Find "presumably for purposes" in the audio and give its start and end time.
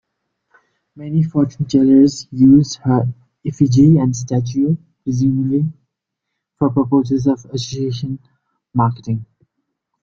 5.03-7.27